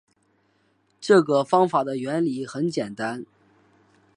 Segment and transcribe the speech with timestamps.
[0.99, 3.23] 这个方法的原理很简单